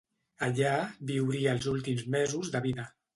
[0.45, 0.71] Allà
[1.11, 2.87] viuria els últims mesos de vida.